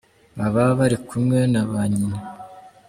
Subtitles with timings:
[0.37, 2.17] Baba bari kumwe na ba nyina.